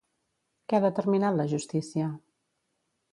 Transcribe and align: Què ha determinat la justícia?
Què 0.71 0.77
ha 0.77 0.83
determinat 0.85 1.37
la 1.41 1.47
justícia? 1.53 2.09